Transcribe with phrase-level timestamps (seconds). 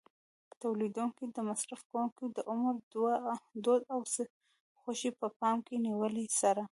[0.61, 2.73] تولیدوونکي د مصرف کوونکو د عمر،
[3.63, 3.99] دود او
[4.79, 6.63] خوښۍ په پام کې نیولو سره.